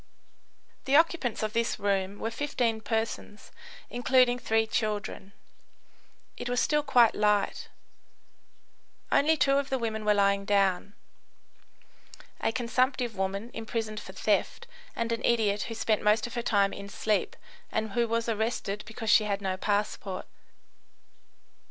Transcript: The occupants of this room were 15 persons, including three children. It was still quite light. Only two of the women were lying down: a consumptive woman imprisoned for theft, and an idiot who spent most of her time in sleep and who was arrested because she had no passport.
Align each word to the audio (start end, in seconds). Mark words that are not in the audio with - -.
The 0.85 0.95
occupants 0.95 1.43
of 1.43 1.53
this 1.53 1.77
room 1.77 2.17
were 2.17 2.31
15 2.31 2.81
persons, 2.81 3.51
including 3.87 4.39
three 4.39 4.65
children. 4.65 5.31
It 6.37 6.49
was 6.49 6.59
still 6.59 6.81
quite 6.81 7.13
light. 7.13 7.69
Only 9.11 9.37
two 9.37 9.59
of 9.59 9.69
the 9.69 9.77
women 9.77 10.03
were 10.03 10.15
lying 10.15 10.43
down: 10.43 10.95
a 12.39 12.51
consumptive 12.51 13.15
woman 13.15 13.51
imprisoned 13.53 13.99
for 13.99 14.13
theft, 14.13 14.65
and 14.95 15.11
an 15.11 15.23
idiot 15.23 15.61
who 15.69 15.75
spent 15.75 16.01
most 16.01 16.25
of 16.25 16.33
her 16.33 16.41
time 16.41 16.73
in 16.73 16.89
sleep 16.89 17.35
and 17.71 17.91
who 17.91 18.07
was 18.07 18.27
arrested 18.27 18.83
because 18.87 19.11
she 19.11 19.25
had 19.25 19.39
no 19.39 19.55
passport. 19.55 20.25